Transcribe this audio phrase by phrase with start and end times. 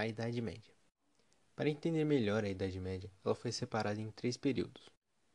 [0.00, 0.72] A Idade Média.
[1.54, 4.88] Para entender melhor a Idade Média, ela foi separada em três períodos: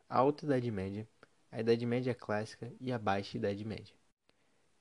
[0.10, 1.08] a Alta Idade Média,
[1.52, 3.94] a Idade Média Clássica e a Baixa Idade Média.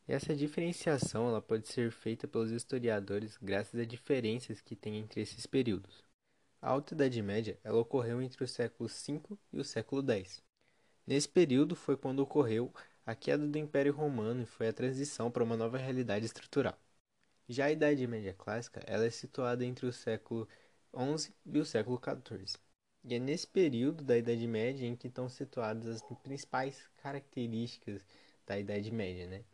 [0.09, 5.45] Essa diferenciação ela pode ser feita pelos historiadores graças a diferenças que tem entre esses
[5.45, 6.03] períodos.
[6.63, 9.21] A Alta Idade Média ela ocorreu entre o século V
[9.53, 10.43] e o século X.
[11.07, 12.73] Nesse período foi quando ocorreu
[13.05, 16.79] a queda do Império Romano e foi a transição para uma nova realidade estrutural.
[17.47, 20.49] Já a Idade Média Clássica ela é situada entre o século
[20.95, 22.59] XI e o século XIV.
[23.05, 28.03] E é nesse período da Idade Média em que estão situadas as principais características
[28.47, 29.45] da Idade Média, né?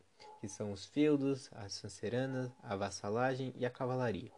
[0.41, 4.31] que são os feudos, as sanceranas, a vassalagem e a cavalaria.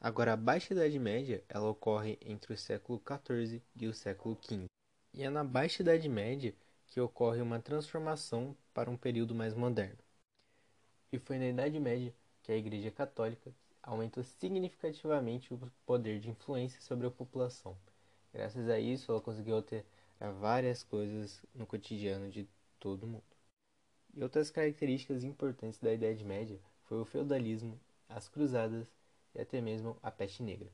[0.00, 4.66] Agora, a Baixa Idade Média ela ocorre entre o século XIV e o século XV.
[5.12, 6.54] E é na Baixa Idade Média
[6.86, 9.98] que ocorre uma transformação para um período mais moderno.
[11.12, 12.14] E foi na Idade Média
[12.48, 13.52] que a Igreja Católica
[13.82, 17.76] aumentou significativamente o poder de influência sobre a população.
[18.32, 22.48] Graças a isso, ela conseguiu alterar várias coisas no cotidiano de
[22.80, 23.36] todo mundo.
[24.14, 28.86] E outras características importantes da Idade Média foi o feudalismo, as cruzadas
[29.34, 30.72] e até mesmo a peste negra.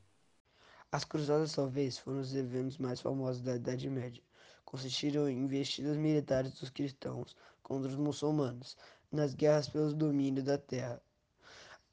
[0.89, 4.23] As cruzadas talvez foram os eventos mais famosos da Idade Média.
[4.63, 8.77] Consistiram em investidas militares dos cristãos contra os muçulmanos
[9.11, 11.01] nas guerras pelo domínio da terra.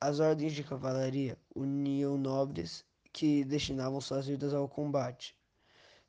[0.04, 5.38] As ordens de cavalaria uniam nobres que destinavam suas vidas ao combate.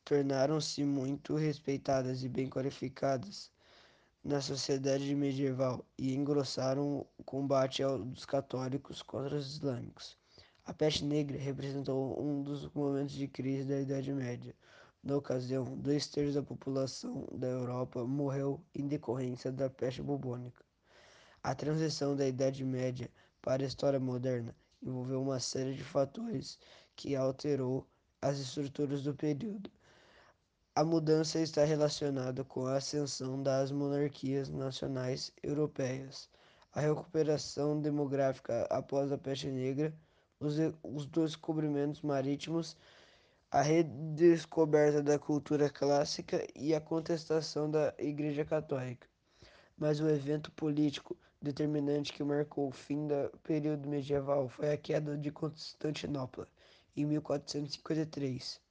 [0.04, 3.52] Tornaram-se muito respeitadas e bem qualificadas
[4.24, 10.18] na sociedade medieval e engrossaram o combate dos católicos contra os islâmicos.
[10.66, 14.56] A peste negra representou um dos momentos de crise da Idade Média.
[15.04, 20.66] Na ocasião, dois terços da população da Europa morreu em decorrência da peste bubônica.
[21.44, 23.08] A transição da Idade Média
[23.44, 26.58] para a história moderna envolveu uma série de fatores
[26.96, 27.86] que alterou
[28.22, 29.70] as estruturas do período.
[30.74, 36.30] A mudança está relacionada com a ascensão das monarquias nacionais europeias,
[36.72, 39.94] a recuperação demográfica após a peste negra,
[40.40, 42.78] os, os descobrimentos marítimos,
[43.52, 49.06] a redescoberta da cultura clássica e a contestação da Igreja Católica.
[49.78, 55.18] Mas o evento político determinante que marcou o fim do período medieval foi a queda
[55.18, 56.48] de Constantinopla,
[56.96, 58.62] em 1453.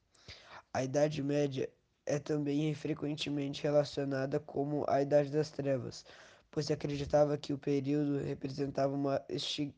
[0.73, 1.69] A Idade Média
[2.07, 6.03] é também frequentemente relacionada como a Idade das Trevas,
[6.51, 9.23] pois se acreditava que o período representava uma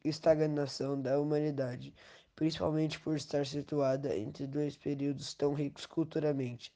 [0.04, 1.92] estagnação da humanidade,
[2.36, 6.72] principalmente por estar situada entre dois períodos tão ricos culturalmente.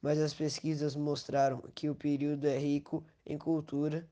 [0.00, 4.08] Mas as pesquisas mostraram que o período é rico em cultura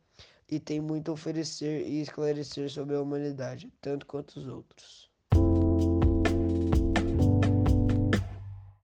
[0.48, 5.07] e tem muito a oferecer e esclarecer sobre a humanidade, tanto quanto os outros.